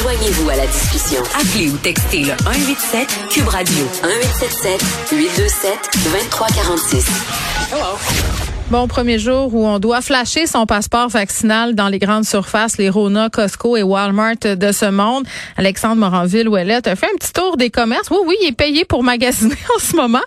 [0.00, 1.22] Joignez-vous à la discussion.
[1.34, 5.72] Appelez ou textez le 187 Cube Radio 1877 827
[6.12, 7.72] 2346.
[7.72, 7.96] Hello.
[8.70, 12.90] Bon, premier jour où on doit flasher son passeport vaccinal dans les grandes surfaces, les
[12.90, 15.24] Rona, Costco et Walmart de ce monde.
[15.56, 18.10] Alexandre Moranville-Ouellette a fait un petit tour des commerces.
[18.10, 20.24] Oui, oui, il est payé pour magasiner en ce moment.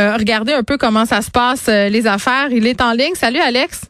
[0.00, 2.48] Euh, regardez un peu comment ça se passe, euh, les affaires.
[2.50, 3.14] Il est en ligne.
[3.14, 3.82] Salut, Alex.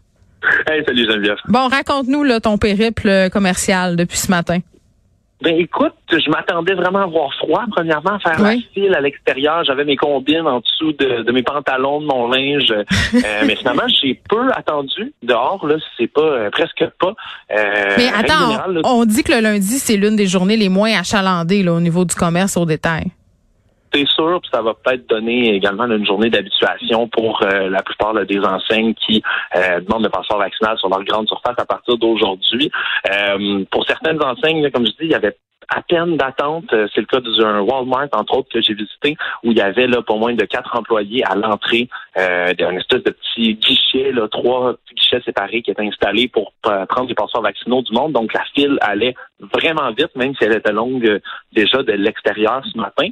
[0.68, 1.36] Hey, salut Geneviève.
[1.48, 4.58] Bon, raconte-nous là, ton périple commercial depuis ce matin.
[5.42, 9.64] Ben écoute, je m'attendais vraiment à avoir froid, premièrement, à faire la file à l'extérieur.
[9.64, 12.70] J'avais mes combines en dessous de, mes pantalons, de mon linge.
[12.70, 12.84] Euh,
[13.46, 15.66] mais finalement, j'ai peu attendu dehors.
[15.66, 17.14] Là, c'est pas euh, presque pas.
[17.50, 21.64] Euh, mais attends, on, dit que le lundi, c'est l'une des journées les moins achalandées
[21.64, 23.06] là, au niveau du commerce au détail
[23.92, 28.14] c'est sûr, puis ça va peut-être donner également une journée d'habituation pour euh, la plupart
[28.24, 29.22] des enseignes qui
[29.56, 32.70] euh, demandent le passeport vaccinal sur leur grande surface à partir d'aujourd'hui.
[33.10, 35.36] Euh, pour certaines enseignes, comme je dis, il y avait
[35.68, 36.66] à peine d'attente.
[36.94, 40.02] C'est le cas d'un Walmart, entre autres, que j'ai visité, où il y avait là
[40.02, 44.74] pas moins de quatre employés à l'entrée euh, d'un espèce de petit guichet, là, trois
[44.94, 48.12] guichets séparés qui étaient installés pour prendre les passeports vaccinaux du monde.
[48.12, 49.14] Donc la file allait
[49.54, 51.20] vraiment vite, même si elle était longue
[51.52, 53.08] déjà de l'extérieur ce matin.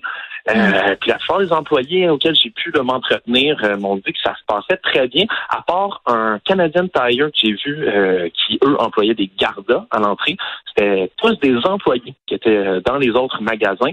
[0.48, 4.34] Euh, puis la plupart des employés auxquels j'ai pu m'entretenir euh, m'ont dit que ça
[4.34, 8.76] se passait très bien, à part un Canadian Tire que j'ai vu euh, qui, eux,
[8.80, 10.36] employaient des gardas à l'entrée.
[10.80, 13.92] C'était tous des employés qui étaient dans les autres magasins.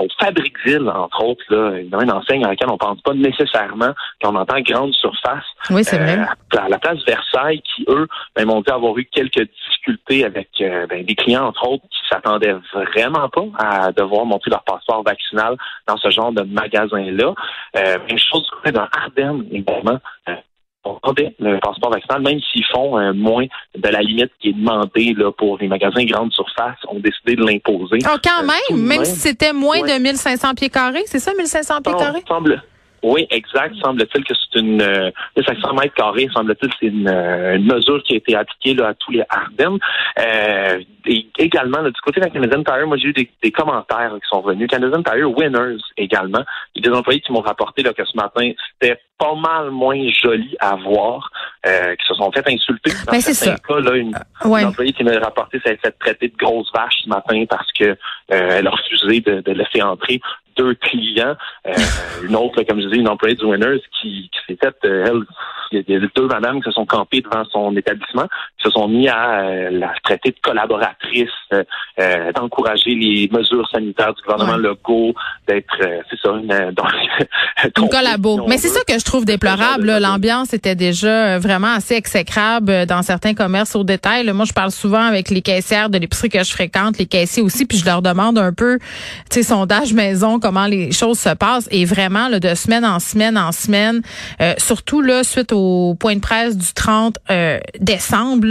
[0.00, 3.12] au Fabriqueville, entre autres, là, il y a une enseigne à laquelle on pense pas
[3.12, 3.92] nécessairement
[4.22, 5.44] quand on entend grande surface.
[5.70, 6.18] Oui, c'est vrai.
[6.56, 11.04] À la place Versailles, qui, eux, ben, m'ont dit avoir eu quelques difficultés avec ben,
[11.04, 15.56] des clients, entre autres, qui s'attendaient vraiment pas à devoir montrer leur passeport vaccinal
[15.86, 17.34] dans ce genre de magasin-là.
[17.76, 19.98] Euh, même chose dans Ardennes également.
[20.88, 23.44] Euh, le passeport vaccinal, même s'ils font euh, moins
[23.76, 27.44] de la limite qui est demandée là, pour les magasins grande surface, ont décidé de
[27.44, 27.98] l'imposer.
[28.04, 31.94] Oh, quand même, même, si c'était moins de 1500 pieds carrés, c'est ça, 1500 pieds
[31.94, 32.22] carrés?
[32.26, 32.62] Semble,
[33.02, 33.74] oui, exact.
[33.82, 36.28] Semble-t-il que c'est une euh, 500 mètres carrés.
[36.34, 39.78] Semble-t-il c'est une, euh, une, mesure qui a été appliquée là, à tous les Ardennes.
[40.18, 40.80] Euh,
[41.38, 44.28] également, là, du côté de la Canadian Tire, moi j'ai eu des, des, commentaires qui
[44.28, 44.68] sont venus.
[44.68, 46.42] Canadian Tire Winners également.
[46.74, 48.50] Il des employés qui m'ont rapporté là, que ce matin,
[48.80, 51.30] c'était pas mal moins joli à voir,
[51.66, 52.90] euh, qui se sont fait insulter.
[53.06, 56.36] Dans ben, certains cas, là, une, euh, employée qui m'a rapporté s'est fait traiter de
[56.36, 57.96] grosse vache ce matin parce que euh,
[58.30, 60.20] elle a refusé de, de laisser entrer
[60.58, 61.36] deux clients.
[61.66, 61.72] Euh,
[62.22, 65.22] une autre, comme je disais, une employée du Winners qui, qui s'est faite, euh, elle,
[65.70, 68.26] il y a deux madames qui se sont campées devant son établissement,
[68.62, 71.28] se sont mis à euh, la traiter de collaboratrice,
[72.34, 74.68] d'encourager les mesures sanitaires du gouvernement ouais.
[74.68, 75.14] Legault,
[75.46, 76.52] d'être, c'est ça, une,
[77.78, 78.46] une collabo.
[78.46, 79.98] Mais c'est ça que je trouve déplorable.
[79.98, 84.30] L'ambiance était déjà vraiment assez exécrable dans certains commerces au détail.
[84.32, 87.66] Moi, je parle souvent avec les caissières de l'épicerie que je fréquente, les caissiers aussi,
[87.66, 88.78] puis je leur demande un peu,
[89.30, 93.00] tu sais, sondage maison, comment les choses se passent et vraiment là, de semaine en
[93.00, 94.02] semaine en semaine,
[94.40, 98.46] euh, surtout là suite au point de presse du 30 euh, décembre,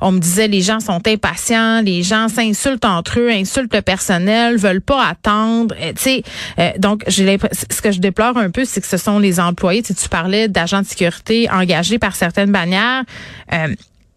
[0.00, 4.56] on me disait les gens sont impatients, les gens s'insultent entre eux, insultent le personnel,
[4.56, 6.22] veulent pas attendre, euh, tu sais.
[6.58, 9.82] Euh, donc ce que je déplore un peu, c'est que ce sont les employés.
[9.82, 13.04] Tu, parlais d'agents de sécurité engagés par certaines bannières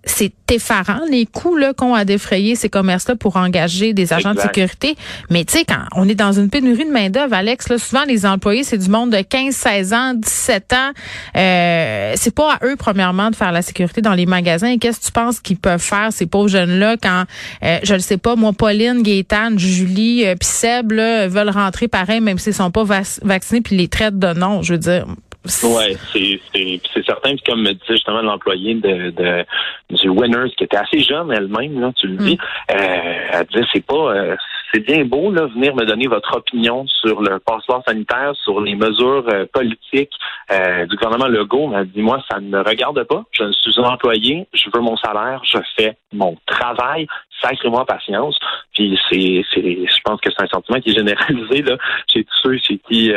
[0.06, 4.40] c'est effarant les coûts là qu'ont à défrayer ces commerces-là pour engager des agents de
[4.40, 4.96] sécurité.
[5.30, 8.04] Mais tu sais, quand on est dans une pénurie de main d'œuvre, Alex, là, souvent
[8.06, 10.92] les employés c'est du monde de 15, 16 ans, 17 ans.
[11.38, 14.78] Euh, c'est pas à eux premièrement de faire la sécurité dans les magasins.
[14.78, 17.24] Qu'est-ce que tu penses qu'ils peuvent faire ces pauvres jeunes-là quand
[17.64, 21.88] euh, je le sais pas, moi, Pauline, Gaétane, Julie, euh, puis Seb là, veulent rentrer
[21.88, 24.62] pareil même s'ils sont pas vaccinés puis les traitent de non.
[24.62, 25.06] Je veux dire,
[25.46, 27.36] Ouais, c'est c'est certain.
[27.46, 29.46] comme me disait justement l'employé de, de
[29.90, 32.76] du Winners qui était assez jeune elle-même là, tu le dis, mm.
[32.76, 34.36] euh, elle disait c'est pas euh,
[34.74, 38.76] c'est bien beau là venir me donner votre opinion sur le passeport sanitaire, sur les
[38.76, 40.14] mesures euh, politiques
[40.50, 41.68] euh, du gouvernement Legault.
[41.68, 43.24] Mais elle dit moi ça ne me regarde pas.
[43.32, 47.06] Je suis un employé, je veux mon salaire, je fais mon travail.
[47.42, 48.40] Sacrez-moi patience.
[48.74, 51.78] Puis c'est c'est je pense que c'est un sentiment qui est généralisé là
[52.08, 53.12] chez tous ceux chez qui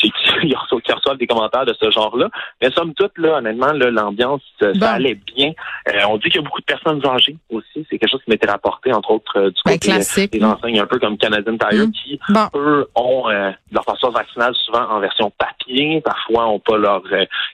[0.82, 2.28] qui, reçoivent des commentaires de ce genre-là.
[2.60, 5.52] Mais somme toute, là, honnêtement, l'ambiance, ça allait bien.
[5.88, 7.86] Euh, on dit qu'il y a beaucoup de personnes âgées aussi.
[7.90, 10.80] C'est quelque chose qui m'était rapporté, entre autres, euh, du ben, côté euh, des enseignes
[10.80, 11.92] un peu comme Canadian Tire, mm.
[11.92, 12.20] qui,
[12.54, 16.00] eux, ont leur passeport vaccinal souvent en version papier.
[16.00, 17.02] Parfois, n'ont pas leur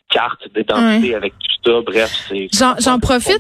[0.08, 1.34] carte d'identité avec
[1.66, 1.80] ça.
[1.84, 3.38] Bref, c'est J'en profite.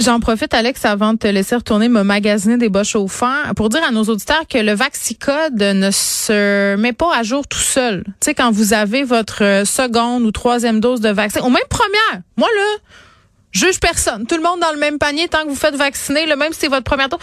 [0.00, 3.82] J'en profite, Alex, avant de te laisser retourner me magasiner des bas chauffants, pour dire
[3.86, 8.04] à nos auditeurs que le Vaxicode ne se met pas à jour tout seul.
[8.04, 11.62] Tu sais, quand vous avez votre euh, seconde ou troisième dose de vaccin, ou même
[11.70, 12.78] première, moi là,
[13.52, 14.26] juge personne.
[14.26, 16.60] Tout le monde dans le même panier tant que vous faites vacciner, le même si
[16.60, 17.18] c'est votre première tour.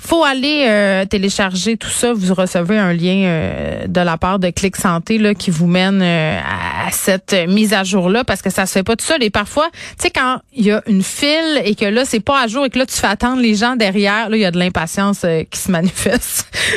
[0.00, 2.12] Faut aller euh, télécharger tout ça.
[2.12, 6.00] Vous recevez un lien euh, de la part de Clic Santé là, qui vous mène
[6.02, 9.22] euh, à cette mise à jour là parce que ça se fait pas tout seul.
[9.22, 12.42] Et parfois, tu sais quand il y a une file et que là c'est pas
[12.42, 14.50] à jour et que là tu fais attendre les gens derrière, là il y a
[14.50, 16.46] de l'impatience qui se manifeste.